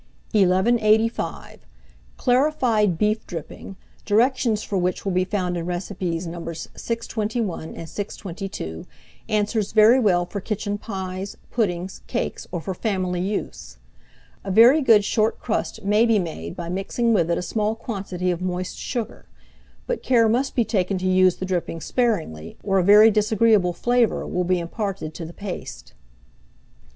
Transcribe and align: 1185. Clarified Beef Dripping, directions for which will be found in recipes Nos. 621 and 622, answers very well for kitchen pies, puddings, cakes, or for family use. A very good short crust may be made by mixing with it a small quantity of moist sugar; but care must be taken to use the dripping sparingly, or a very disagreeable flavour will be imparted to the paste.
1185. 0.31 1.67
Clarified 2.17 2.97
Beef 2.97 3.27
Dripping, 3.27 3.75
directions 4.03 4.63
for 4.63 4.75
which 4.75 5.05
will 5.05 5.11
be 5.11 5.23
found 5.23 5.55
in 5.55 5.67
recipes 5.67 6.25
Nos. 6.25 6.67
621 6.75 7.75
and 7.75 7.87
622, 7.87 8.87
answers 9.29 9.73
very 9.73 9.99
well 9.99 10.25
for 10.25 10.41
kitchen 10.41 10.79
pies, 10.79 11.37
puddings, 11.51 12.01
cakes, 12.07 12.47
or 12.51 12.59
for 12.59 12.73
family 12.73 13.21
use. 13.21 13.77
A 14.43 14.49
very 14.49 14.81
good 14.81 15.05
short 15.05 15.37
crust 15.37 15.83
may 15.83 16.07
be 16.07 16.17
made 16.17 16.55
by 16.55 16.67
mixing 16.67 17.13
with 17.13 17.29
it 17.29 17.37
a 17.37 17.43
small 17.43 17.75
quantity 17.75 18.31
of 18.31 18.41
moist 18.41 18.79
sugar; 18.79 19.27
but 19.85 20.01
care 20.01 20.27
must 20.27 20.55
be 20.55 20.65
taken 20.65 20.97
to 20.97 21.05
use 21.07 21.35
the 21.35 21.45
dripping 21.45 21.79
sparingly, 21.79 22.57
or 22.63 22.79
a 22.79 22.83
very 22.83 23.11
disagreeable 23.11 23.71
flavour 23.71 24.25
will 24.25 24.45
be 24.45 24.57
imparted 24.57 25.13
to 25.13 25.25
the 25.25 25.31
paste. 25.31 25.93